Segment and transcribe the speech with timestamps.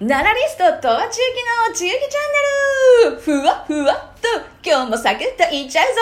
[0.00, 1.22] ナラリストとは地域
[1.68, 4.28] の地域チャンネルふわふわっと
[4.68, 6.00] 今日もサクッといっちゃうぞ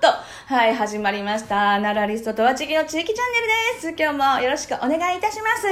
[0.00, 1.78] と、はい、始まりました。
[1.78, 4.02] ナラリストとは地域の地域チャンネルです。
[4.02, 5.66] 今日もよろしくお願いいたします。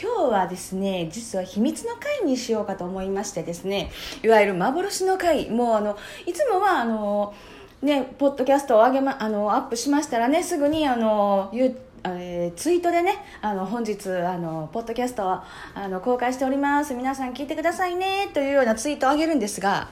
[0.00, 3.90] 今日はですね、実は秘密の回にしようかと思いましてですね、
[4.22, 7.34] いわゆる幻の回、もうあの、いつもはあの、
[7.82, 15.40] ね、ポッドキャストを上げま、あの、アップしましたらね、すぐにあの、言うえーツイートでねあの本日あのポッドキャストを
[15.74, 16.94] あの公開しております。
[16.94, 19.88] 皆さん聞いてくださいねというようなツイートを上げるんですが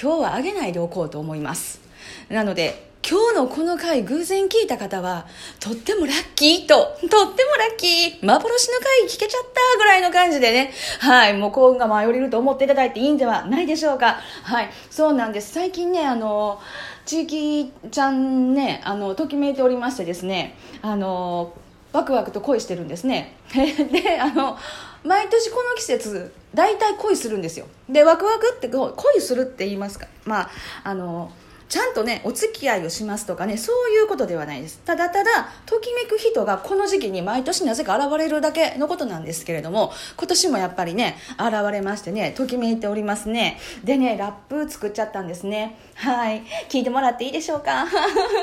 [0.00, 1.80] 今日は上げないでおこうと思います。
[2.28, 5.26] なので今日のこの回偶然聞いた方は
[5.60, 7.24] とってもラッキーととってもラ
[7.72, 14.18] ッキー幻の回聞けちゃったぐらいの感じでねはいもう幸運が舞い降りると思っていただいていいんではないでしょうか。
[14.42, 15.54] はいそうなんです。
[15.54, 16.60] 最近ねあの
[17.08, 21.54] 地域ちゃんねあのときめいておりましてですねあの
[21.90, 23.34] ワクワクと恋してるんですね。
[23.48, 24.58] であの
[25.04, 27.66] 毎年この季節大体恋するんですよ。
[27.88, 28.92] でワクワクって恋
[29.22, 30.06] するって言いますか。
[30.26, 30.50] まあ
[30.84, 31.30] あの
[31.68, 34.80] ちゃんとねお付き合いをしますとかねそういうことではないです。
[34.86, 43.58] ただただときめく人がこの時期に毎年なぜか現れるだけのことなんですけれども今年もやっぱりね現れましてねときめいておりますね。
[43.84, 45.76] でねラップ作っちゃったんですね。
[45.94, 46.42] はい。
[46.68, 47.86] 聞いてもらっていいでしょうか？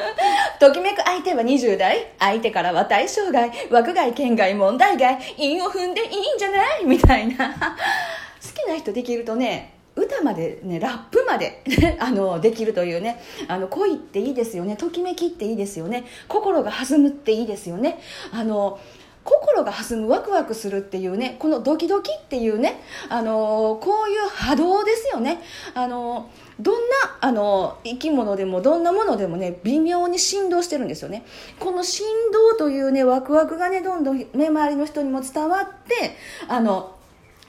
[0.59, 2.07] ときめく相手は20代。
[2.19, 3.51] 相手からは対象外。
[3.71, 5.17] 枠外県外問題外。
[5.37, 6.85] 韻を踏んでいいんじゃない？
[6.85, 7.49] みたいな。
[7.49, 11.63] 好きな人できるとね歌までねラップまで
[11.99, 17.99] あのできるというねあの恋っていいですよねときめきっていいですよね心が弾むっていいですよね
[18.31, 18.79] あの
[19.25, 22.79] 心が弾むワクワクするっていうねこのドキドキっていうね
[23.09, 25.41] あのこういう波動ですよね
[25.73, 31.25] あのどんなあの生き物でもどんなものでもね微妙に振動してるんですよね。
[31.59, 36.15] この振動というねワクワクがねどんどんね周りの人にも伝わって
[36.47, 36.94] あの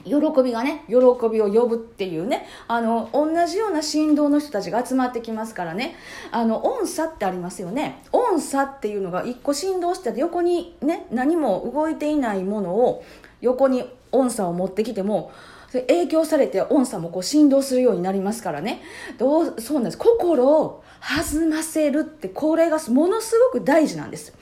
[0.07, 0.83] 喜びがね。
[0.87, 0.95] 喜
[1.29, 2.47] びを呼ぶっていうね。
[2.67, 5.95] あの同じような振動の人たちが集まってきますからね。
[6.31, 8.01] あの音差ってありますよね。
[8.11, 13.03] 音差っていうのが一個振動してて横にね何も動いていないものを
[13.41, 15.31] 横に音差を持ってきても
[15.71, 18.81] 影響されて音差もこう振動するようになりますからね。
[19.17, 19.97] どうそうなんです。
[19.97, 24.33] 心を弾ませるってこれがものすごく大事なんです。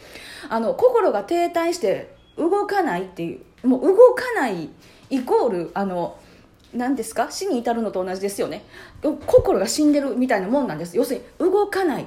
[0.49, 4.69] あの心が停滞して動かないっていうもう動かない
[5.09, 6.17] イコールあの
[6.73, 7.31] 何ですか？
[7.31, 8.63] 死に至るのと同じですよね。
[9.01, 10.97] 心が死んでるみたいなもんなんです。
[10.97, 12.05] 要するに動かない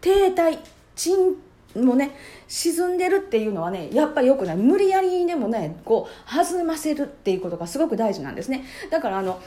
[0.00, 0.58] 停滞
[0.94, 1.36] 沈
[1.74, 2.16] もね
[2.48, 4.56] 沈んでるっていうのはねやっぱりよくない。
[4.56, 8.64] 無理やりでもねこう弾ませるっていうことがすごく大事なんですね。
[8.90, 9.40] だからあの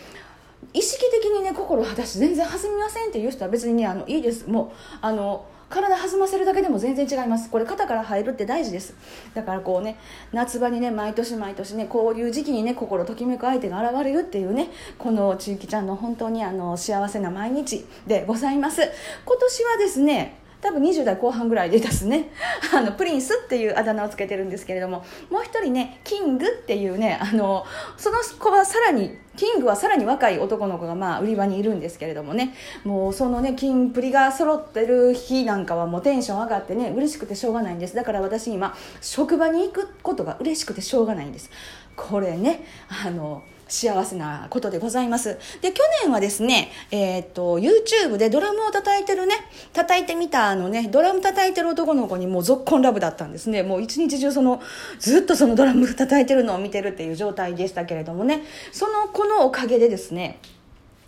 [0.74, 4.47] 意識的にね心を果たし全然弾みませんっていう人は別にねあのいいです。
[4.47, 7.50] もうあの体弾ませるだけでも全然違います。
[7.50, 8.96] これ肩から入るって大事です。
[9.35, 9.97] だからこうね
[10.31, 18.81] 夏場にね毎年毎年ねこういう時期にね心ときめく相手が現れるっていうねこの地域ちゃんの本当にあの幸せな毎日でございます。
[19.25, 22.30] 今年はですね多分20代後半ぐらいでですね。
[22.74, 27.66] あのプリンスっていうあだ名をつけてるんですけれどももう一人ねキングっていうねあの
[27.97, 32.53] その子はさらにキングはさらに若い男の子がまあ売り場にいるんですけれどもね。
[32.84, 37.96] もうそのね金プリが揃ってる日なんかはもうテンション上がってね嬉しくてしょうがないんです。
[37.96, 41.50] だから私今職場に行くことが嬉しくてしょうがないんです。
[41.96, 42.66] これね
[43.06, 45.38] あの幸せなことでございます。
[45.62, 49.35] で、去年はですね、えーっと、YouTube でドラムを叩いてるね、
[49.74, 53.63] 叩いてみたあのね、ドラム叩いてる男の子にもうぞっこんラブだったんですね。
[53.63, 54.62] もう一日中その、
[55.00, 60.40] ずっとそのドラム叩いてるのを見てるっていう状態でしたけれどもね、その子のおかげでですね、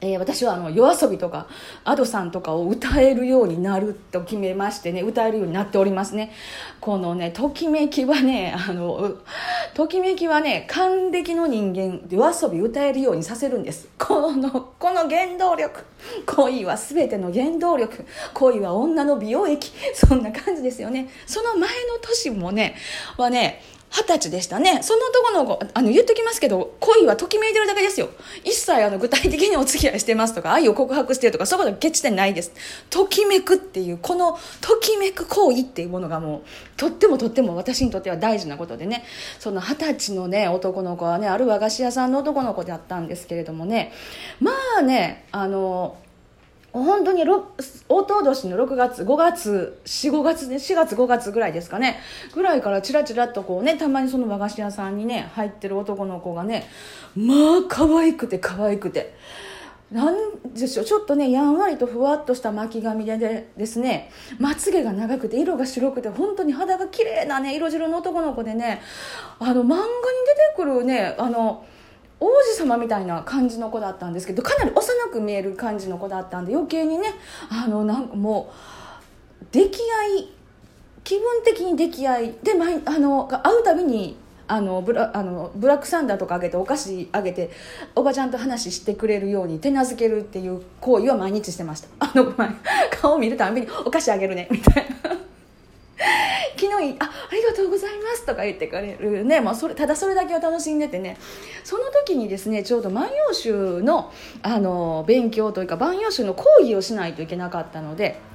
[0.01, 1.47] えー私はあの夜遊びとか
[1.85, 6.31] Ado さんとかを歌えるようになると決めましてね歌えるようになっておりますね。
[6.79, 9.16] このねときめきはねあの
[9.75, 13.88] ときめきはね還暦の人間夜遊び歌えるようにさせるんです。
[14.00, 15.85] このこの原動力。
[16.25, 18.03] 恋は全ての原動力。
[18.33, 19.72] 恋は女の美容液。
[19.94, 21.09] そんな感じですよね。
[21.28, 21.68] その前の
[22.01, 22.75] 年もね
[23.18, 24.81] はね二十歳でしたね。
[24.84, 28.10] その男の子、あの、言っときますけど、恋はときめいてるだけですよ。
[28.45, 32.54] 一切あの、具体的にお付き合いしてますとか、愛を告白してるとか、そういうことは決してないです。
[32.89, 36.42] ときめくっていう、この、ときめく行為っていうものがもう、
[36.77, 39.04] とってもとっても私にとっては大事なことでね、
[39.39, 43.92] その二十歳のね、男の子はね、ある和菓子屋さんの男の子であったんですけれどもね、
[44.39, 45.98] まあね、あの、
[46.73, 47.51] 本当にろ
[47.89, 52.00] おととしの6月5月45月ね4月5月ぐらいですかね。
[52.33, 56.68] ぐらいからチラチラとこうねたまにその和菓子屋さんにね入ってる男の子がね
[57.15, 57.38] まあ
[57.68, 59.13] 可愛くて可愛くて。
[59.91, 60.15] なん
[60.53, 64.09] でしょうちょっとねやんわりとふわっとした巻き髪ででですね。
[64.39, 68.81] まつげが長くて色が白くて本当に肌が綺麗なね色白の男の子でね
[69.39, 69.91] あの漫画に出て
[70.56, 71.65] くるねあの
[72.21, 77.15] 王子様みたいな感じの子だったんですけどかなり幼く見える感じの子だったんで余計にね
[77.50, 78.51] あのなんかも
[79.41, 80.29] う出来合い
[81.03, 84.15] 気分的に出来合いで毎あの会うたびに
[84.47, 87.50] あのブラあのブラックサンダーとかあげてお菓子あげて
[87.95, 91.88] おばちゃんと話してくれるように手なずけるっていう行為は毎日してました。
[92.00, 92.50] あの前
[92.91, 95.31] 顔を見るたびにお菓子あげるねみたいな。
[96.57, 101.17] 昨日あありがとうございますとか言ってくれるね、まあ、それただそれだけを楽しんでてね
[101.63, 104.11] その時にですねちょうど万葉集の
[104.41, 108.31] あの勉強というか万葉集の講義をしないといけなかったので。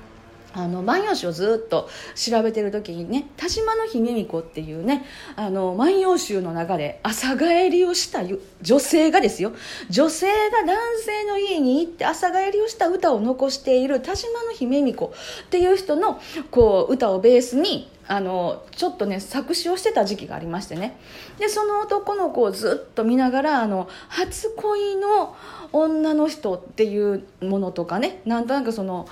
[0.57, 5.05] あの万葉集をずっと調べてる時にね田島の姫巫女っていうね
[5.37, 8.23] あの万葉集の中で朝帰りをした
[8.63, 9.53] 女性がですよ。
[9.91, 16.21] 女性が男性の家に行って朝帰りをした歌を残している田島の姫巫女っていう人の
[16.51, 20.99] こう歌をベースにあのちょっとね作詞をしてた時期がありましてね。
[21.39, 25.37] でその男の子をずっと見ながらあの初恋の
[25.73, 29.07] 女の人っていうものとかねなんとなくその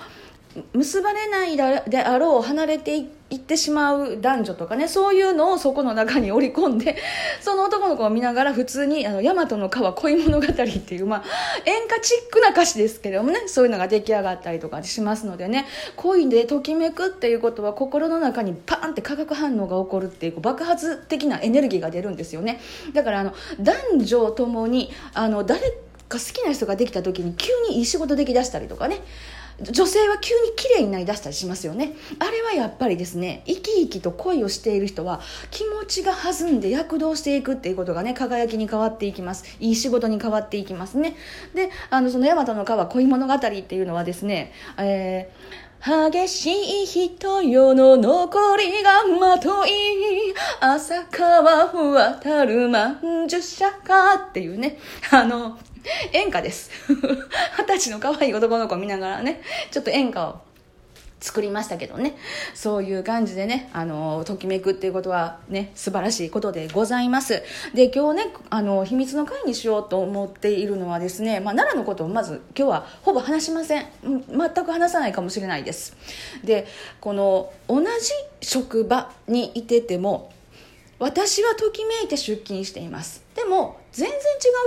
[0.72, 2.96] 結ばれないであろう離れて
[3.30, 6.96] いってしまう男女とかねそういうのをそこの中に織り込んで
[7.40, 11.24] その男の子を見ながら普通に「あの大和の川恋物語」っていう、まあ、
[11.64, 15.66] 演歌チックな歌詞ですけれどもねそういうのが出来上がったりとかしますのでね
[15.96, 22.60] 恋でときめくっていうことは心の中にパーンって化学反応が起こるっていう爆発的なエネルギーが出るんですよね。
[22.92, 25.60] だからあの男女ともにあの誰
[26.08, 29.00] か好きな人ができた時に急にいい仕事できだしたりとかね
[29.60, 31.92] 女性は急に綺麗になりだしたりしますよね。
[32.18, 35.20] あれはやっぱりですね生き生きと恋をしている人は
[35.50, 39.44] 気持ちが弾んで躍動していくっていうことがね輝きに変わっていきます。
[39.60, 41.16] いい仕事に変わっていきますね。
[41.54, 46.50] であのその「大和の川恋物語」っていうのはですね、えー激し
[46.84, 49.70] い人よの残りがまとい
[50.58, 54.78] 朝川渡るまんじゅしゃかっていうね
[55.10, 55.58] あの
[56.12, 56.70] 演歌です。
[56.88, 60.40] 二十歳の可愛い男の子見ながらね、ちょっと演歌を
[61.20, 62.16] 作りましたけどね。
[62.54, 67.42] そういう感じでね、あの、ときめくっていうことはね、素晴らしいことでございます。
[67.72, 73.86] で、今日ね、あの、秘密の会にしようと思っているのはですね、まあ、奈良のことをまず今日はほぼ話しません。
[74.02, 75.96] 全く話さないかもしれないです。
[76.44, 76.66] で、
[77.00, 77.86] この、同じ
[78.40, 80.30] 職場にいてても、
[80.98, 84.18] 私はときめいて出勤していますでも全然違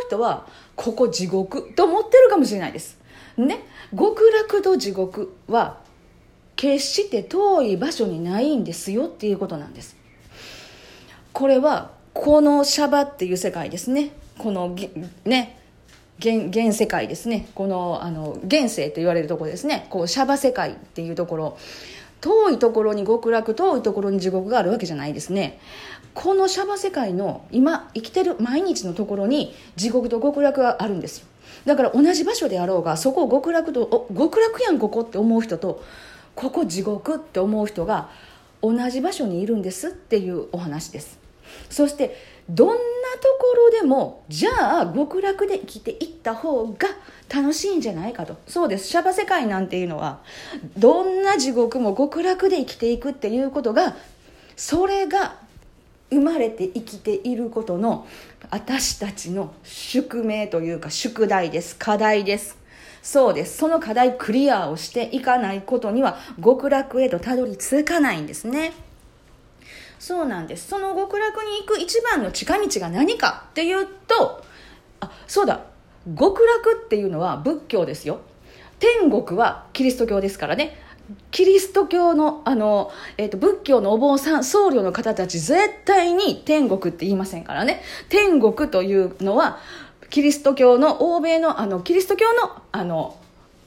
[0.05, 2.97] う人はここ地獄と思ってるかもしれないです。
[3.37, 3.59] ね。
[3.91, 5.79] 極楽と地獄は
[6.55, 9.97] 決して遠い場所にないんですよっていうことなんです。
[11.33, 14.11] これはこのシャバっていう世界ですね。
[14.37, 14.75] この
[15.25, 15.53] ね。
[16.19, 17.47] 現現世界ですね。
[17.53, 19.85] このあの現世と言われるところですね。
[19.91, 21.57] こうシャバ世界っていうところ。
[22.19, 25.59] 遠いところに極楽遠いところに地獄があるわけじゃないですね。
[26.17, 31.27] このシャバ世界の今生きてる毎日のところに地獄と極楽があるんですよ。
[31.65, 35.83] だから同じ場所であろうがそこを極楽と極楽やんここって思う人と
[36.33, 38.09] ここ地獄って思う人が
[38.63, 41.19] 同じ場所にいるんですっていうお話です。
[41.69, 42.17] そして
[42.49, 42.79] どんなと
[43.39, 46.87] ころでもじゃあ極楽で生きていった方が
[47.31, 48.37] 楽しいんじゃないかと。
[48.47, 48.87] そうです。
[48.87, 50.21] シャバ世界なんていうのは
[50.79, 53.95] どんな地獄も極楽で生きていくっていうことが
[54.55, 55.45] それが
[56.09, 58.07] 生まれて生きていることの
[58.49, 61.75] 私たちの宿命というか宿題です。
[61.75, 62.57] 課題です。
[63.01, 63.57] そうです。
[63.57, 68.73] その課題クリアをしていかないことには極楽へとたどり着かないんですね。
[69.99, 70.67] そうなんです。
[70.67, 74.43] その極楽に行く一番の近道が何かっていうと
[74.99, 75.61] あそうだ。
[76.17, 78.21] 極楽っていうのは仏教ですよ。
[78.79, 80.77] 天国はキリスト教ですからね。
[81.31, 87.81] キリスト教のあの、えーと、仏教のお坊さん僧侶の方たち絶対に天国って言いませんからね。
[88.09, 89.59] 天国というのは
[90.09, 93.17] キリスト教の欧米のあのキリスト教のあの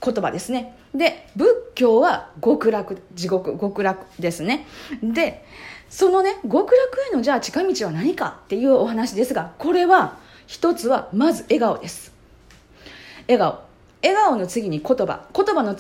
[0.03, 0.77] 言葉ですね。
[0.95, 4.67] で仏教は極楽地獄極楽ですね。
[5.03, 5.45] で
[5.89, 6.75] そのね極楽
[7.13, 12.13] へのじゃあ近道は何かっていうお話ですがこれは一つはまず笑顔です。
[13.29, 13.61] 笑顔。
[14.03, 15.27] 笑顔の次に言葉。
[15.35, 15.75] 言葉の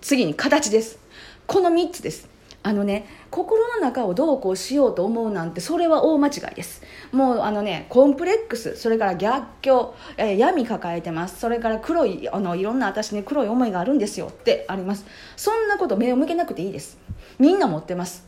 [0.00, 1.05] 次に形です。
[1.46, 2.28] この3つです。
[2.62, 6.82] あのね心の中をどうこうしようと思うなんてそれは大間違いです。
[7.12, 11.38] もうあのねコンプレックスそれから逆境、えー、闇抱えてます。
[11.38, 15.06] それから黒いあのいろんな私に黒い思いがあるんですよってあります。
[15.36, 16.98] そんなこと目を向けなくていいです。
[17.38, 18.25] みんな持ってます。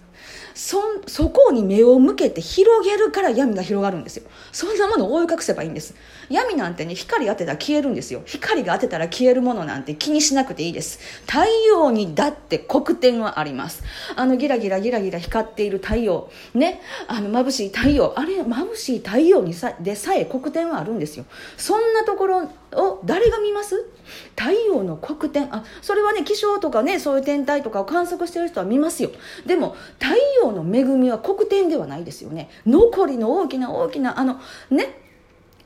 [0.58, 4.24] そそこに目を向けて広げるから闇が広がるんですよ。
[4.50, 5.94] そんなものを覆い隠せばいいんです。
[6.30, 8.22] 闇なんてね光当てたら消えるんですよ。
[8.26, 10.98] 光が当てたら消えるものなんて気にしなくていいです。
[11.28, 13.84] 太陽にだって黒点はあります。
[14.16, 16.28] あのギラギラギラギラ光っている太陽。
[16.54, 16.80] ね。
[17.06, 18.18] あの眩しい太陽。
[18.18, 21.24] あれ眩しい太陽にさでさえ黒点はあるんですよ。
[21.56, 23.90] そんなところを誰が見ます？
[24.36, 25.54] 太陽の黒点。
[25.54, 29.10] あそれはね気象とかねそういう天体とかを観測してる人は見ますよ。
[29.46, 32.50] でも太陽の恵みは黒点ではないですよね。
[32.66, 35.07] 残りの大きな大きなあのね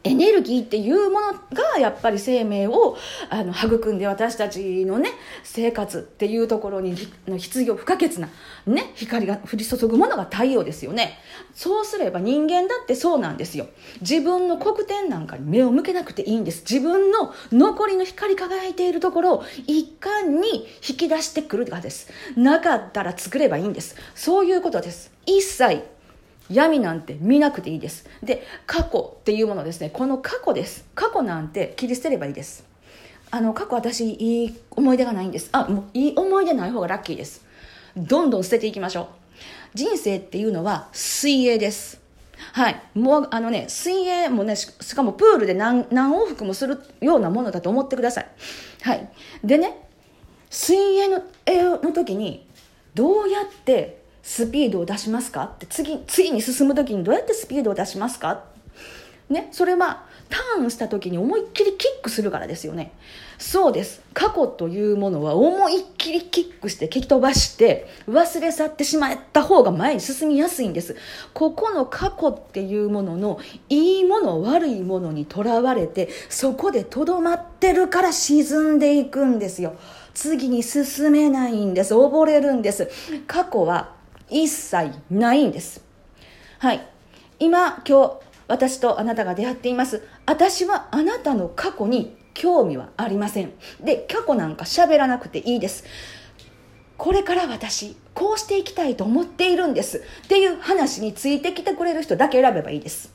[0.04, 2.96] エネルギーっていうものがやっぱり生命を
[3.30, 5.10] あの育んで私たちのね
[5.44, 6.96] 生活っていうところに
[7.38, 8.28] 必要不可欠な、
[8.66, 11.18] ね、光が降り注ぐものが太陽ですよね。
[11.54, 13.68] そうすれば人間だってそうなんですよ。
[14.00, 16.64] 自分の黒点なんかに目を向けなくていいんです。
[16.68, 22.10] 自分の残りの光り輝いているところを一貫に引き出してくるかです。
[22.36, 23.96] なかったら作ればいいんです。
[24.14, 25.12] そういうことです。
[25.26, 25.82] 一切
[26.52, 28.08] 闇なんて見なくていいです。
[28.22, 29.90] で、過去っていうものですね。
[29.90, 30.84] この過去です。
[30.94, 32.64] 過去なんて切り捨てればいいです。
[33.30, 35.48] あの、過去私、いい思い出がないんです。
[35.52, 37.44] あ、もういい思い出ない方がラッキーです。
[37.96, 39.06] どんどん捨てていきましょう。
[39.74, 42.00] 人生っていうのは水泳です。
[42.52, 42.82] はい。
[42.94, 48.26] もう、あのね、水泳もね、しかもプールで何何往復もするようなものだと思ってください。
[48.82, 49.08] はい。
[49.42, 49.88] でね、
[50.50, 52.46] 水泳のの時に、
[52.94, 55.44] どうやってスピードを出しますか？
[55.44, 58.44] って次次に進む時にどうやってスピードを出しますか？
[59.28, 62.92] ね、それはターンした時に思いっきりキックするからですよね。
[63.38, 64.02] そうです。
[64.12, 70.96] 過去というものは思いっきりキックして蹴飛ばして忘れ去ってしまった方が前に進みやすいんです。
[71.32, 79.76] ここの過去っていうもののいいもの悪いものにとらわれてそこでとどまってるから沈んでいくんですよ。
[80.12, 81.94] 次に進めないんです。
[81.94, 82.90] 溺れるんです。
[83.26, 84.01] 過去は
[84.32, 85.84] 一切ないんです。
[86.58, 86.86] はい。
[87.38, 88.12] 今、今日、
[88.48, 90.06] 私とあなたが出会っています。
[90.26, 93.52] 私はあなたの過去に興味はありません。
[93.80, 95.84] で、過去なんか喋らなくていいです。
[96.96, 100.04] これから私、こうしていきたいと思っているんです。
[100.24, 103.12] っていう話についてきてくれる人だけ選べばいいです。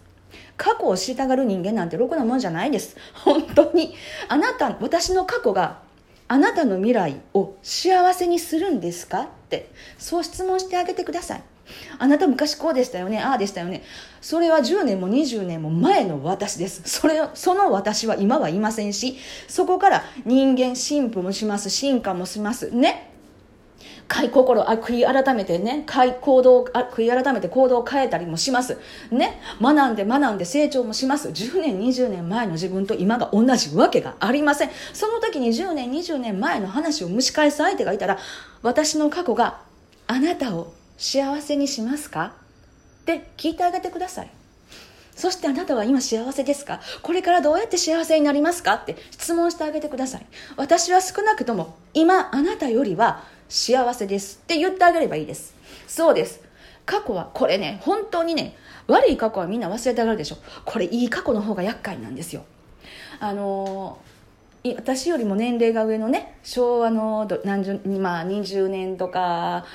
[0.58, 2.98] 過去を知りたがる人間なんてろくなもんじゃないです。
[3.14, 3.96] 本当に。
[4.28, 5.87] あなた、私の過去が
[6.28, 9.22] あなたの未来を幸せにするんですか？
[9.22, 9.70] って。
[9.98, 11.44] そう質問してあげてください。
[12.00, 13.84] あなた昔こうでしたよねああでしたよね。
[14.22, 16.82] それは10年も20年も前の私です。
[16.86, 19.18] それその私は今はいませんし
[19.48, 22.72] そこから人間進歩もします進化もします。
[22.72, 23.12] ね。
[24.10, 28.78] 心あ悔い改めてね行動あ悔い改めて行動を変えたりもします。
[29.12, 31.30] ね学んで学んで成長もします。
[31.30, 34.70] 10年20年前の自分と今が同じわけがありません。
[34.94, 38.18] その時に10年20年前の話を蒸し返す相手がいたら
[38.62, 39.60] 私の過去が
[40.08, 42.34] あなたを幸せにしますか？
[43.02, 44.30] って聞いてあげてください。
[45.16, 46.80] そしてあなたは今幸せですか？
[47.02, 48.76] これからどうやって幸せになりますか？
[48.76, 50.26] って質問してあげてください。
[50.56, 55.56] 私は少なくとも今あなたよりは幸せですって言ってあげればいいです。
[55.88, 56.42] そうです。
[56.86, 58.56] 過去は、これね、本当にね、
[58.88, 60.38] 悪い過去はみんな忘れてあげるでしょ。
[60.66, 62.44] これいい過去の方が厄介なんですよ。
[63.20, 69.66] あのー、私よりも年齢が上のね、昭和の何十、まあ20年とか、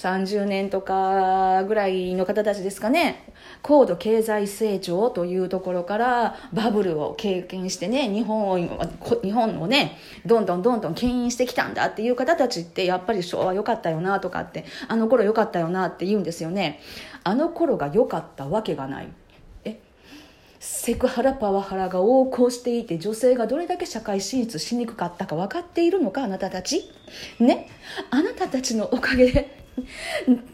[0.00, 3.30] 30年とかぐらいの方たちですかね。
[3.60, 16.80] 高度経済成長というところからバブルを経験してね日本を日本をねどんどんどんどん牽引してきたんだっていう方たちってやっぱり昭和良かったよなとかってあの頃良かったよなって言うんですよね。
[17.22, 19.08] あの頃が良かったわけがない。
[19.66, 19.80] え？
[20.60, 26.90] セクハラパワハラが横行していて女性がどれだけ社会進出しにくかったか分かっているのかあなたたち？
[27.38, 27.68] ね？
[28.08, 29.59] あなたたちのおかげで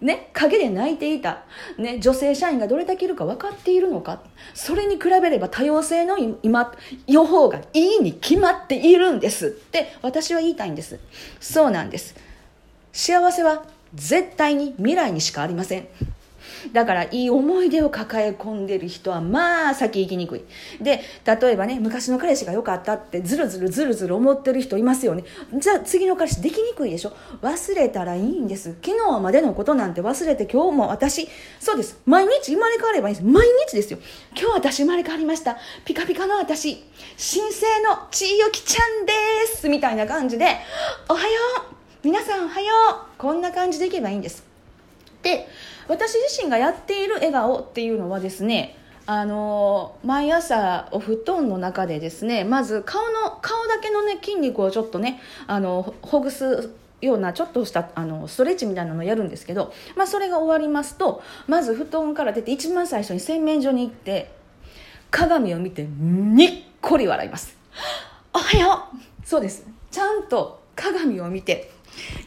[0.01, 1.45] ね、陰で泣いていた、
[1.79, 4.23] ね、女性社員がどれだけいるか分かっているのか。
[4.55, 6.73] それに比べれば多様性の今
[7.07, 10.99] 予報がいいに決まっているんですって私は言いたいんです。
[11.41, 12.15] そうなんです。
[12.93, 15.89] 幸せは絶対に未来にしかありません。
[16.73, 20.45] だからいい思い出を抱え込んでる人はまあ先行きにくい。
[20.81, 25.25] で、例えばね、昔の彼氏が良かったってずるずるずるずる思ってる人いますよね。
[25.55, 27.13] じゃあ次の彼氏できにくいでしょ？
[27.43, 28.77] 忘れたらいいんです。
[28.83, 31.29] 昨日までのことなんて忘れて今日も私、
[31.61, 32.01] そうです。
[32.07, 33.27] 毎日生まれ変わればいいんです。
[33.27, 33.99] 毎日ですよ。
[34.39, 35.57] 今日私生まれ変わりました。
[35.85, 36.83] ピカピカの私、
[37.17, 39.13] 新生のちいよきちゃんで
[39.47, 39.69] す。
[39.69, 40.47] みたいな感じで、
[41.09, 41.27] おはよ
[41.71, 42.73] う皆さんおはよ
[43.15, 44.46] うこんな感じでいけばいいんです。
[45.27, 45.49] で、
[45.89, 64.33] 私自身がやっている笑顔っていうのはですねあの毎朝お布団の中でですねまず顔の顔だけのね筋肉をちょっとねあのほぐすようなちょっとしたあのストレッチみたいなのをやるんですけど、まあ、それが終わりますとまず布団から出て一番最初に洗面所に行って
[65.11, 67.57] 鏡を見てにっこり笑います。
[68.33, 69.27] おはよう。
[69.27, 69.67] そうです。
[69.91, 71.71] ちゃんと鏡を見て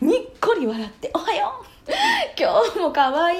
[0.01, 1.78] にっこり笑っておはよう。
[2.37, 3.37] 今日も可愛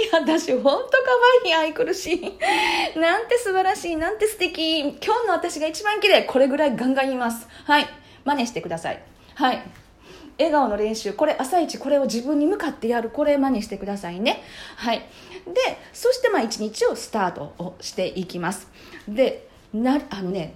[0.00, 0.10] い。
[0.12, 1.54] 私ほんと可愛い。
[1.54, 2.98] 愛くるしい。
[2.98, 3.96] なんて素晴らしい。
[3.96, 4.80] なんて素敵。
[4.80, 6.22] 今日の私が一番綺麗。
[6.24, 7.48] これぐらいガンガン言います。
[7.64, 7.86] はい。
[8.24, 9.02] 真似してください。
[9.34, 9.62] はい。
[10.38, 11.14] 笑顔の練習。
[11.14, 13.10] これ朝一これを自分に向かってやる。
[13.10, 14.42] これ真似してくださいね。
[14.76, 14.98] はい。
[15.46, 18.68] でそしてまあ一日をスタートをしていきます。
[19.08, 20.54] でなあのね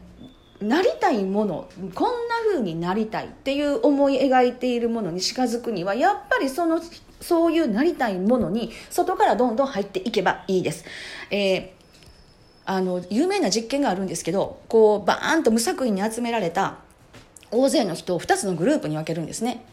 [0.61, 1.68] なりたいもの。
[1.94, 6.80] こんな風になりたいっていう思い描いているものに近づくにはやっぱりその
[7.20, 10.84] そういうなりたいものに外からどんどん入っていけばいいです。
[11.30, 11.80] えー
[12.70, 16.76] あの有名な実験があるんですけどこうバーンと無作為に集められた
[17.50, 19.64] 大勢の人を2つのグループに分けるんですね。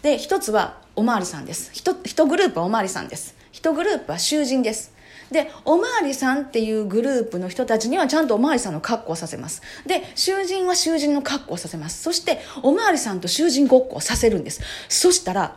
[0.00, 1.70] で1つはおまわりさんです。
[1.74, 3.36] 1, 1グループはおまわりさんです。
[3.52, 4.94] 1グループは囚人です。
[5.30, 9.60] でおまわりさんっていうグループの人たちにはちゃんとおまわりさんの格好をさせます。
[9.86, 12.02] で囚人は囚人の格好をさせます。
[12.02, 14.62] そしておまわりさんと囚人ごっこをさせるんです。
[14.88, 15.56] そしたら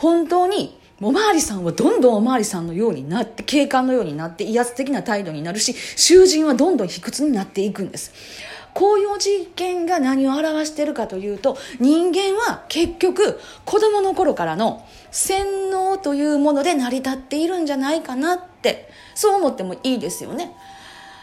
[0.00, 8.12] 本当におまわりさんはどんどんおまわりさんのようになって警官のようになって威圧的な態度になるし囚人はどんどん卑屈になっていくんです
[8.72, 20.56] こういう実験が何を表しているかというと人間は結局子供の頃からの洗脳というもので成り立っているんじゃないかなってそう思ってもいいですよね。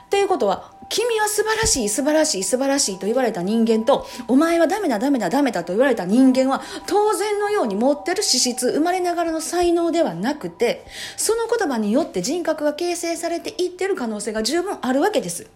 [0.08, 10.86] っていうことは君は素晴らしい素晴らしい素晴らしいと言われた人間とお前はダメだダメだダメだと言われた人間は当然のように持ってる資質生まれながらの才能ではなくて
[11.18, 15.50] その言葉によって人格が形成されていってる可能性が十分あるわけです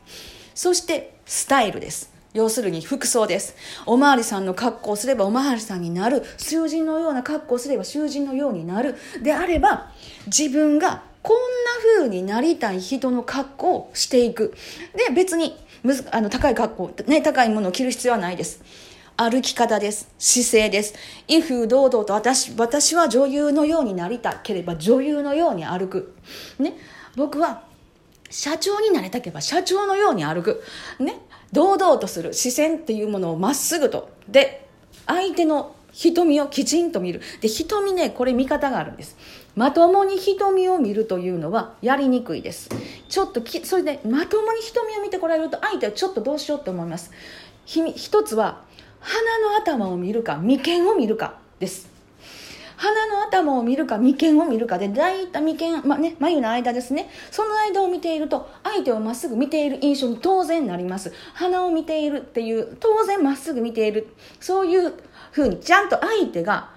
[0.53, 3.55] そしてスタイルです要するに服装です。
[3.85, 6.23] おまわりさんの格好をすればおまわりさんになる。
[6.37, 8.95] 囚人のような格好をすれば囚人のようになる。
[9.21, 9.91] であれば、
[10.27, 14.53] 自分がこんな風になりたい人の格好をしていく。
[14.95, 18.63] で、別に、むずあの高い格好、ね、高いものを着る必要はないです。
[19.17, 20.09] 歩き方です。
[20.17, 20.95] 姿勢です。
[21.27, 26.15] 威風堂々と私、私は女優のようになりたければ女優のように歩く。
[26.57, 26.73] ね。
[27.15, 27.63] 僕は
[28.29, 30.63] 社長になりたければ社長のように歩く。
[30.99, 31.19] ね。
[31.51, 34.09] 堂々とする視線っていうものをまっすぐと。
[34.27, 34.67] で、
[35.05, 37.21] 相手の瞳をきちんと見る。
[37.41, 39.17] で、瞳ね、これ見方があるんです。
[39.55, 42.69] まともに瞳を見るというのはやりにくいです。
[43.09, 47.11] ちょっとき、それで、まともに瞳を見てこられると相手はちょっとどうしようと思います。
[47.65, 48.63] 一つは、
[48.99, 51.91] 鼻の頭を見るか、眉間を見るかです。
[52.81, 64.07] 鼻の頭を見るか眉間を見るかで大体眉間、まね、眉の間ですねその間を見ていると相手をまっすぐ見ている印象に当然なります鼻を見ているっていう当然まっすぐ見ている
[64.39, 64.95] そういう
[65.31, 66.71] ふうにちゃんと相手が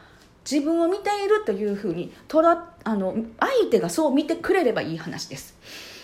[0.51, 5.55] 自分を見ているというふうにとらあの相手がそう見てくれればいい話です。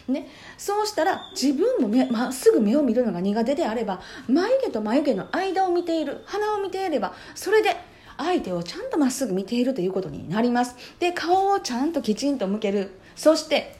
[0.08, 0.26] ね、
[0.58, 7.76] そうしたら自分もまっすぐ目を見るのが苦手であれば眉毛と眉毛の間を見ている鼻を見ていればそれで
[8.16, 10.74] 相手をちゃんとまっすぐ見ているということになります。
[10.98, 12.90] で顔をちゃんときちんと向ける。
[13.14, 13.76] そして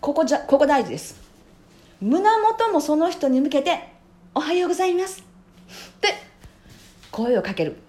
[0.00, 1.20] ここじゃここ大事です。
[2.00, 3.88] 胸元もその人に向けて
[4.34, 5.20] 「おはようございます」
[5.96, 6.08] って
[7.10, 7.85] 声をかける。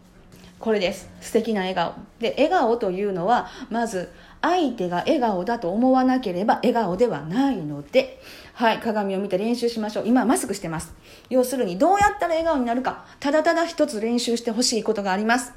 [0.60, 1.10] これです。
[1.22, 1.94] 素敵な笑顔。
[2.20, 8.20] で笑顔というのはまず相手が笑顔だと思わなければ笑顔ではないので。
[8.58, 10.08] はい鏡を見て練習しましょう。
[10.08, 10.92] 今マスクしてます。
[11.30, 13.06] 要するにどうやったら笑顔になるか。
[13.20, 15.54] ただただ一つ練習してほしいことがあります。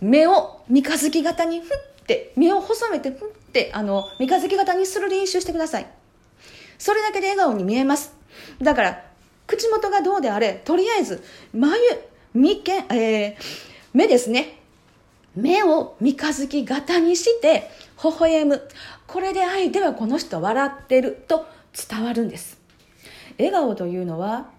[0.00, 1.68] 目を三日月型にふっ
[2.06, 5.86] て目を細めてふってあの三日月型にする練習してください。
[6.78, 8.14] それだけで笑顔に見えます。
[8.62, 9.04] だから
[9.46, 11.78] 口元がどうであれとりあえず眉
[12.32, 14.58] 眉間、えー、目ですね。
[15.34, 17.70] 目を三日月型にして
[18.02, 18.62] 微笑む。
[19.06, 21.46] これで相手はこの人笑ってると
[21.88, 22.58] 伝わるんです。
[23.38, 24.50] 笑顔というのは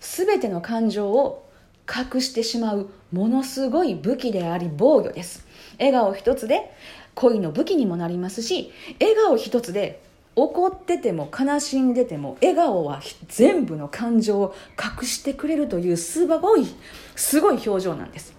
[0.00, 1.48] 全ての感情を
[1.88, 5.46] 隠してしまうものすごい武器であり防御です。
[5.78, 6.70] 笑顔一つで
[7.14, 10.02] 恋の武器にもなりますし笑顔一つで
[10.34, 16.66] 怒ってても悲しんでても笑顔は全部の感情を隠してくれるというすごい
[17.14, 18.35] すごい表情なんです。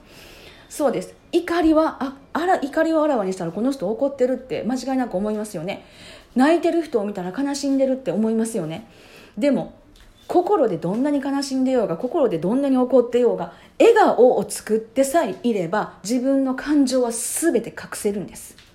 [0.70, 1.14] そうです。
[1.32, 5.86] 怒りはああら怒りをあらわにしたらこの人怒ってるって間違いなく思いますよね。
[6.36, 8.88] 泣いてる人を見たら悲しんでるって思いますよね。
[9.38, 9.74] でも
[10.28, 18.67] 心でどんなに悲しんでようが心でどんなに怒ってようが笑顔を作ってさえいれば自分の感情は全て隠せるんです。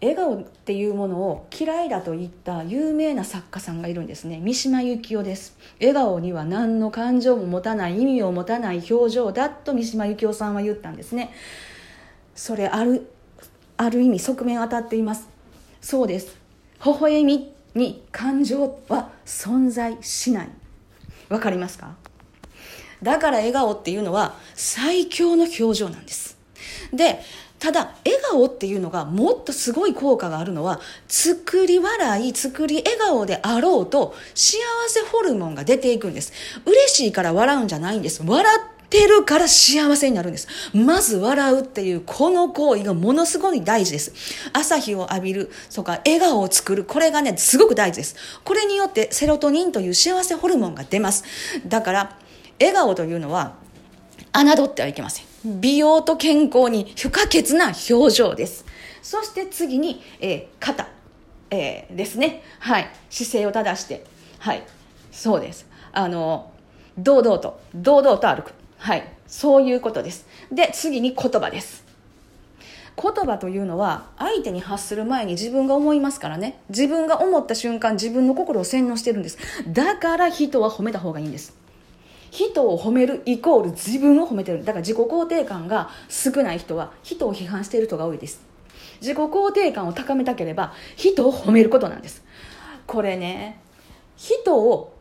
[0.00, 4.40] 笑顔っていうものを嫌いだと言った有名な作家さんがいるんですね。
[4.40, 5.58] 三島由紀夫です。
[5.78, 11.32] 笑顔には何の感情も持たない意味を持たない表情だと三島由紀夫さんは言ったんですね。
[12.34, 13.10] それある
[13.76, 15.28] ある意味側面当たっています。
[15.82, 16.36] そうです。
[16.84, 20.48] 微笑みに感情は存在しない。
[21.28, 21.94] わかりますか？
[23.02, 26.38] だから笑顔っていうのは最強の表情なんです。
[26.92, 27.20] で
[27.60, 36.32] ただ笑顔っていうのがもっとすごい効果があるのは作り笑い作り笑顔であろうと幸せホルモンが出ていくんです
[36.64, 40.48] 嬉しいから笑うんじゃないんです笑ってるから幸せになるんです。
[40.74, 44.12] まず笑うっていうこの行為がものすごい大事です。
[44.52, 48.16] 朝日を浴びる、とか笑顔を作る、これがね、すごく大事です。
[48.42, 51.22] これによってセロトニンという幸せホルモンが出ます。
[51.68, 52.18] だから、
[52.58, 53.54] 笑顔というのは、
[54.32, 55.29] 侮ってはいけません。
[55.44, 58.64] 美容と健康に不可欠な表情です。
[59.02, 60.88] そして次に、えー、肩、
[61.50, 62.42] えー、ですね。
[62.58, 62.90] はい。
[63.08, 64.04] 姿勢を正して。
[64.38, 64.62] はい。
[65.10, 65.66] そうです。
[65.92, 66.52] あの、
[66.98, 68.52] 堂々と、堂々と歩く。
[68.78, 69.08] はい。
[69.26, 70.26] そういうことです。
[70.52, 71.90] で、次に言葉です。
[73.00, 81.56] 言葉というのは相手に発する前に自分が思いますからね自分が思った瞬間自分の心を洗脳してるんですだから人は褒めた方がいいんです
[82.30, 84.64] 人を褒めるイコール自分を褒めてる。
[84.64, 88.40] だから自己肯定感が少ない人は人を批判している人が多いです。
[89.00, 92.22] 自己肯定感を高めたければ人を褒めることなんです。
[92.86, 93.60] これね
[94.16, 94.94] 人を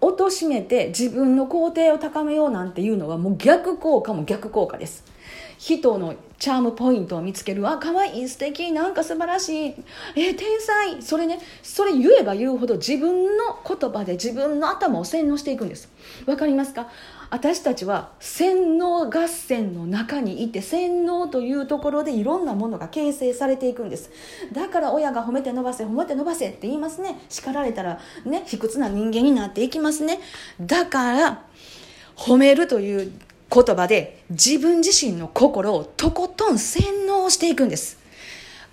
[0.00, 5.04] 貶めて自分の肯定を高めようなんていうのはもう逆効果も逆効果です。
[5.58, 7.66] 人のチャームポイントを見つける。
[7.66, 9.74] あ可愛い素敵なんか素晴らしい。
[10.16, 11.00] え天才。
[11.02, 15.88] それねそれ言えば言うほど自分の言葉で自分の頭を洗脳していくんです。
[16.26, 16.88] わかりますか？
[17.30, 24.10] 私たちは洗脳合戦の中にいて洗脳というところでいろんなものが形成されていくんです。
[24.52, 27.18] だから親が褒めて伸ばせ褒めて伸ばせって言いますね。
[27.28, 30.20] 叱られたらね卑屈な人間になっていきますね。
[30.60, 31.42] だから
[32.16, 33.12] 褒めるという
[33.54, 37.98] 言葉で自分自身の心をとことん洗脳していくんです。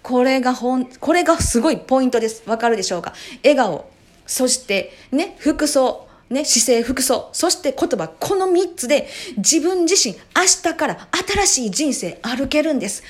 [0.01, 2.41] これがほん、これがすごいポイントです。
[2.49, 3.13] わかるでしょうか？
[3.43, 3.85] 笑顔、
[4.25, 13.03] そしてね、服装、ね、姿勢、服装、そして言葉、この3つで自分自身、明日から新しい人生歩けるんです。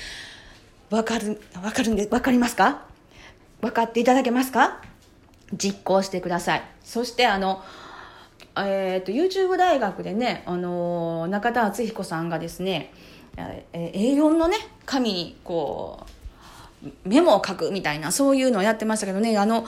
[0.90, 2.84] わかる、わかるんで、わかりますか？
[3.62, 4.82] 分かっていただけますか？
[5.56, 6.62] 実行してください。
[6.84, 7.62] そしてあの、
[8.56, 12.92] えーと、YouTube 大学でね、あのー、中田敦彦さんがですね、
[13.36, 16.12] えー、A4 のね紙にこう
[17.08, 19.64] メモを書くみたいなそういうのをやってましたけどねあの、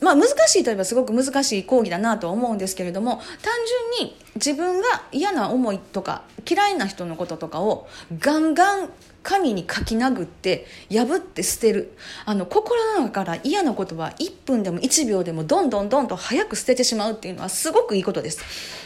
[0.00, 3.52] まあ、難しいといえばすごく難しい講義だなと思うんですけれども単
[3.98, 7.86] 純に自分が嫌な思いとか嫌いな人のこととかを
[8.18, 8.90] ガンガン
[9.26, 11.96] 紙に書き殴って破って捨てる。
[12.24, 18.38] あの心の中から嫌なことは1分でも1秒でもどんどんどんと早く捨ててしまうっていうのはすごくいいことです。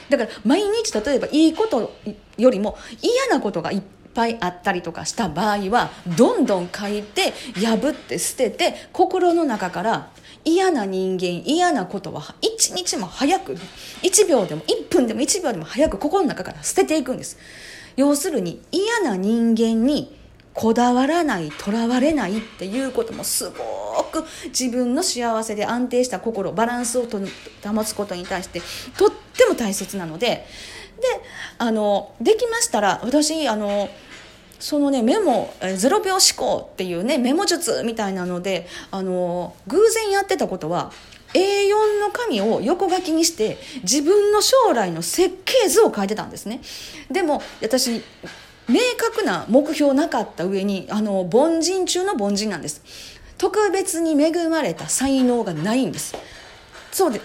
[0.08, 1.92] だから毎日例えばいいこと
[2.38, 3.82] よりも嫌なことがいっ
[4.14, 10.08] ぱいあったりとかした場合はどんどん書いて破って捨てて心の中から
[10.46, 13.58] 嫌な人間嫌なことは一日も早く
[14.02, 17.36] 1秒でも1分でも1秒でも早く心の中から捨てていくんです。
[17.96, 20.18] 要するに嫌な人間に
[20.60, 28.60] こだわらないとらわれないっていうこともすごく自分の幸せで安定した心バランスを保つことに対して
[28.98, 30.44] とっても大切なのでで
[31.56, 33.88] あのできましたら私あの
[34.58, 40.92] そのねメモ0秒思考っていうねメモ術みたいなのであの偶然やってたことは
[41.32, 46.60] A4 の紙を横書きにして自分の将来の設計図を書いてたんですね。
[47.10, 48.02] でも私
[48.70, 52.82] 明確な目標なかった上にあの凡人中の凡人なんです
[53.38, 56.14] 特別に恵まれた才能がないんです
[56.92, 57.20] そうで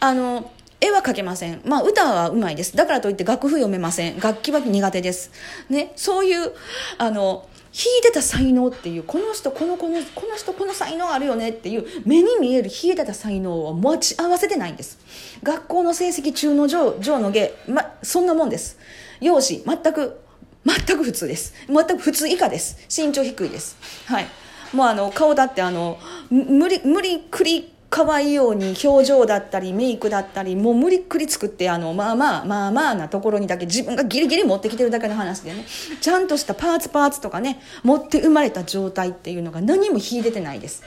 [0.00, 1.60] あの絵は描けません。
[1.64, 2.76] まあ、歌はうまいです。
[2.76, 4.20] だからといって楽譜読めません。
[4.20, 5.32] 楽器は苦手です。
[5.68, 6.52] ね、そういう、
[6.98, 14.98] あの、弾いてた才能っていう、この人、この、この、この人、この才能あるよねっていう、目に見える弾いてた才能を持ち合わせてないんです。
[15.42, 18.78] 学校の成績中の上、上の下、ま、そんなもんです。
[19.20, 20.20] 容姿、全く
[20.64, 21.54] 全く普通です。
[21.66, 22.78] 全く普通以下です。
[22.88, 23.76] 身長低いです。
[24.06, 24.26] はい。
[24.72, 25.98] もうあの顔だってあの
[26.30, 35.64] 無理無理くり可愛いように表情だったりメイクだったりもう無理くり作ってあのまあまあまあまあなところにだけ自分がギリギリ持ってきてるだけの話でね。
[36.00, 40.82] ちゃんとしたパーツパーツとかね持って生まれた状態っていうのが何も秀でてないです。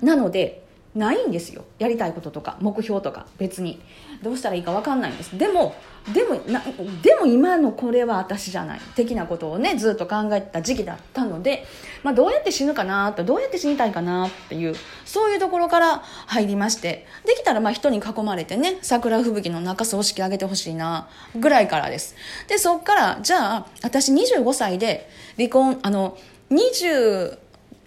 [0.00, 1.64] なのでないんですよ。
[1.78, 3.80] やりたいこととか目標とか別に。
[4.22, 5.36] どうしたらいいか分かんないんです。
[5.38, 5.74] でも
[6.12, 6.62] でもな
[7.02, 11.66] でも今のこれは私じゃない的なことをねずっと考えてた時期だったので、
[12.02, 22.16] まあ、どうやって死ぬかなとどうやって死にたいかなっていうそういうところから入りましてできたらまあ人に囲まれてね桜吹雪の中葬式あげてほしいなぐらいからです。
[22.48, 26.16] でそっからじゃあ私25歳で離婚あの
[26.50, 27.36] 22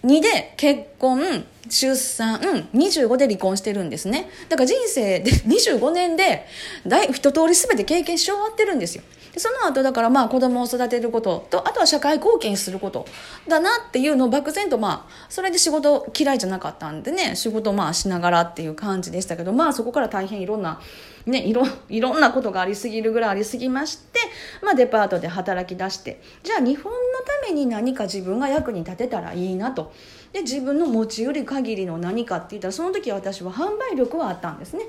[0.03, 4.29] で結婚出産うん25で離婚してるんですね。
[4.49, 6.45] だから人生で 25年で
[6.85, 9.03] だい一通り全て経験し終わってるんですよ。
[9.33, 13.05] でその後だからまあ子供を育てることとあとは社会貢献すること
[13.47, 20.79] だなっていうのを漠然とまあそれで仕事嫌いじゃなかったんでね仕事まあしながらっていう感じでしたけどまあそこから大変いろんな
[21.25, 24.19] ね、いろいろんなことがありすぎるぐらいありすぎまして、
[24.61, 29.93] まあ、デパートで働き出してじゃあ日本のために何か自分が役に立てたらいいなと。
[30.33, 34.83] で自分の持ち寄り限りの何かって言ったらその時私は販売力はあったんですね。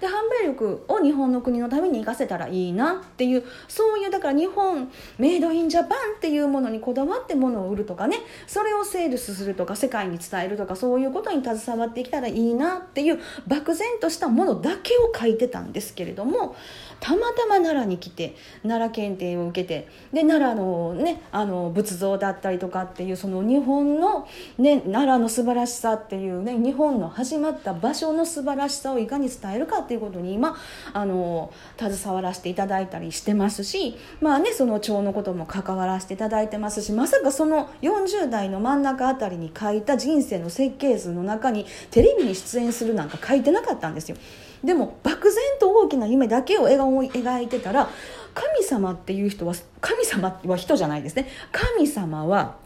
[0.00, 0.10] で販
[0.42, 16.56] 売力を日本の国のために生かせたらいいなっていうそういうだから日本メイドインジャパンっていうものにこだわってものを売るとかねそれをセールスするとか世界に伝えるとかそういうことに携わってきたらいいなっていう漠然としたものだけを書いてたんですけれども
[17.00, 24.26] たまたま奈良に来て奈良検定を受けてで奈良の,、ね、あの仏像だったりとかっていうその日本の、
[24.58, 30.54] ね、奈良の素晴らしさっていうね日本の始まった場所の素晴らしさをいかに伝えるかっていうことに今
[30.92, 44.18] あの携わらせていただいたりしてますしまあねその蝶のことも関わらせていただいてますしまさかその40代の真ん中あたりに書いた人生の設計図の中にテレビに出演するなんか書いてなかったんですよ。
[44.62, 47.88] でも漠然と大きな夢だけを笑顔を描いてたら
[48.34, 52.56] 神様っていう人は神様は人じゃないですね神様は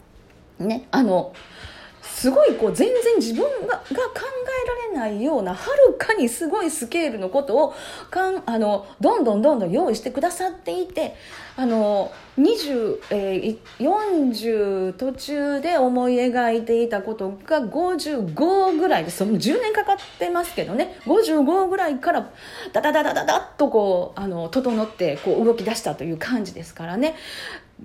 [0.59, 1.33] ねあの
[2.23, 3.83] すごいこう全然自分がが考
[4.93, 7.73] えられないようなはるかにすごいスケールのことを
[8.09, 11.17] かんあのどんどんどんどん用意してくださっていて
[11.57, 19.25] あの20、えー、40途中で思い描いていたことが55ぐらいです。
[19.25, 20.97] 10年かかってますけどね。
[21.05, 22.31] 55ぐらいから
[22.71, 27.15] ダダダダダダッとこうあの整ってこう動き出したという感じですからね。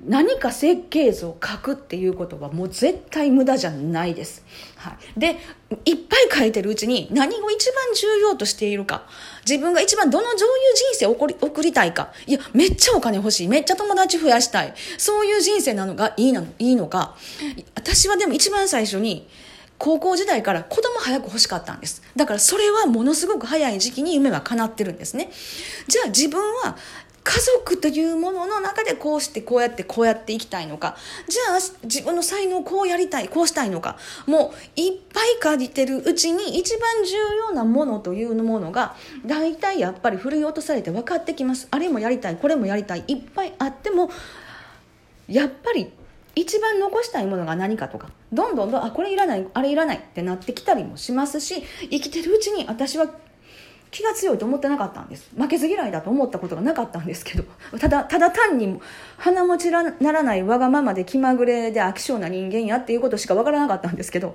[0.07, 4.45] 何か設計図を書くっていうことはもう絶対無駄じゃないです。
[4.77, 5.21] はい。
[5.21, 5.37] で、
[5.85, 9.07] いっぱい書いてるうちに何を一番重要としているか、
[9.47, 10.39] 自分が一番どのどういう
[10.75, 17.17] 人生を送り送りたいか、いや、めっちゃお金欲しい、めっちゃ友達増やしたい、そういう人生なのがいいなのいいのか、
[17.75, 19.29] 私はでも一番最初に、
[19.79, 22.03] 高校時代から子供早く欲しかったんです。
[22.17, 25.31] だからそれはものすごく早い時期に夢は叶ってるんですね。
[25.87, 26.77] じゃあ自分は
[27.29, 30.97] 家族というものの中でこうしてこうやってこうやっていきたいのか。
[31.29, 33.99] じゃあ自分の才能をこうやりたいこうしたいのか。
[34.27, 41.69] もういっぱい借りてるうちに一番重要なものというものが大体やっぱり振り落とされて分かってきます。
[41.71, 44.11] あれもやりたいこれもやりたいいっぱいあっても
[45.29, 45.93] やっぱり
[46.35, 48.09] 一番残したいものが何かとか。
[48.33, 53.07] どんどんどんあこれいらないあれいらないってなってきたりもしますし生きてるうちに私は
[53.91, 55.31] 気が強いと思ってなかったんです。
[55.37, 57.45] 負けず嫌いだと思ったことがなかったんですけど
[57.79, 58.81] ただただ単に
[59.17, 64.35] 鼻持ちならないわがままで気まぐれで飽き性な人間やっていうことしかわからなかったんですけど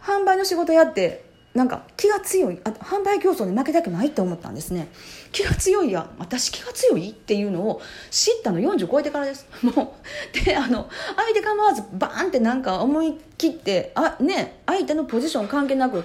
[0.00, 4.88] 販売の仕事やってなんか気が強いあ販売競争に負けたくないって思ったんですね。
[5.30, 7.80] 気が強いや私気が強いっていうのを
[8.10, 9.46] 知ったの40超えてからです。
[9.62, 9.96] も
[10.42, 16.02] うであの相手構わずバーンってなんか思い切ってあね相手のポジション関係なく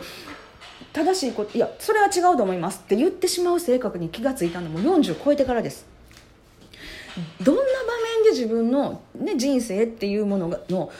[0.99, 5.85] 正しいこといやそれは違うと思いますって言ってしまう性格に気がついたのも40超えてからです。
[7.41, 7.67] どんな場
[8.17, 10.91] 面で自分の、ね、人生っていうものがの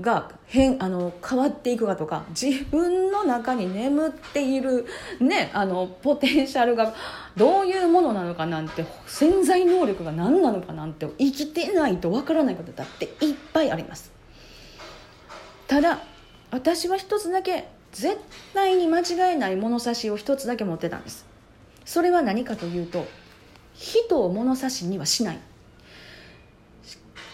[0.00, 4.86] が変あの変わっていくかとか自分の中に眠っている、
[5.20, 6.94] ね、あのポテンシャルが
[7.36, 14.12] どういうものなのかなんて潜在能力が何なのかなんて生きてないとわからないことだっていっぱいあります。
[15.66, 16.00] ただ
[16.50, 18.18] 私は一つだけ絶
[18.52, 21.24] 対に間違えない物差しを一つだけ持ってたんです。
[21.86, 23.06] それは何かというと
[23.72, 25.38] 人を物差しにはしない。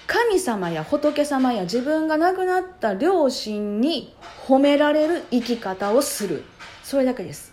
[0.06, 4.14] 神様や仏様や自分が亡くなった両親に
[4.46, 6.44] 褒められる生き方をする。
[6.84, 7.52] それだけです。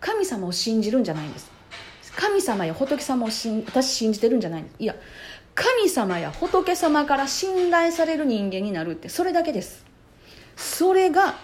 [0.00, 1.50] 神様を信じるんじゃないんです。
[2.16, 4.96] 神様や仏様を私信じてるんじゃないんですいや
[5.54, 9.84] 神様や仏様から信頼される人間になるってそれだけです。
[10.56, 11.34] それが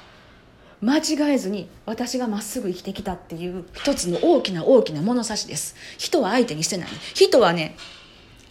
[0.83, 7.77] 間違えずに私がまっすぐ生きてきたっていう一つの大きな大きな物差しです人は相手にしてない人はね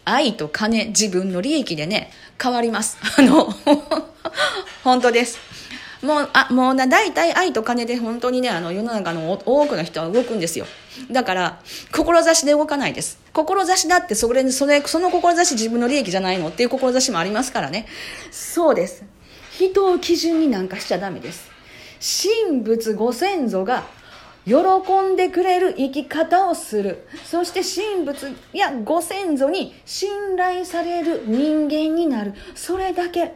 [0.05, 2.09] 愛と金自分の利益でね
[2.41, 3.53] 変わります あの
[4.83, 5.37] 本当です
[6.01, 10.65] もう、あ、もうな、大体愛と金で本当にね、あの、世の中の多くの人は動くんですよ。
[11.11, 11.59] だから、
[11.91, 13.19] 志で動かないです。
[13.33, 17.85] 志だってそれ、それ、その志自分の利益じゃないのっていう志もありますからね。
[18.31, 19.03] そうです。
[19.59, 21.50] 人を基準になんかしちゃダメです。
[22.01, 23.83] 神仏ご先祖が
[24.45, 24.53] 喜
[25.13, 27.07] んでくれる生き方をする。
[27.23, 32.33] そして神仏やご先祖に信頼される人間になる。
[32.55, 33.33] それだけ、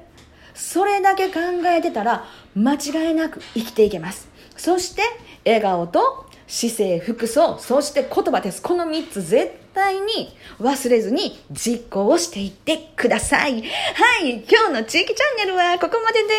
[0.56, 2.26] それだけ考えてたら
[2.56, 4.28] 間違いなく生きていけます。
[4.58, 5.04] そして
[5.46, 8.62] 笑顔と姿勢、服装、そして言葉です。
[8.62, 13.62] この3つ絶対に忘れずに実行をしていってください。
[13.62, 16.30] はい、今日の地域チャンネルはここまでで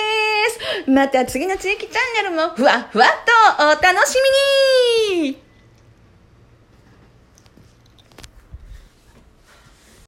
[0.85, 0.91] す。
[0.91, 3.09] また次の地域チャンネルもふわふわっ
[3.59, 4.17] とお楽し
[5.13, 5.46] みに